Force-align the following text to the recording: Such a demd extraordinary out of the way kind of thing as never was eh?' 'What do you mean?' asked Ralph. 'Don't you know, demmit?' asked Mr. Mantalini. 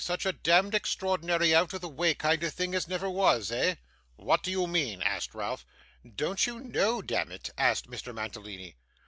Such 0.03 0.25
a 0.25 0.33
demd 0.33 0.73
extraordinary 0.73 1.53
out 1.53 1.73
of 1.73 1.81
the 1.81 1.87
way 1.87 2.15
kind 2.15 2.41
of 2.41 2.51
thing 2.55 2.73
as 2.73 2.87
never 2.87 3.07
was 3.07 3.51
eh?' 3.51 3.75
'What 4.15 4.41
do 4.41 4.49
you 4.49 4.65
mean?' 4.65 5.03
asked 5.03 5.35
Ralph. 5.35 5.63
'Don't 6.15 6.47
you 6.47 6.59
know, 6.59 7.03
demmit?' 7.03 7.51
asked 7.55 7.87
Mr. 7.87 8.11
Mantalini. 8.11 8.77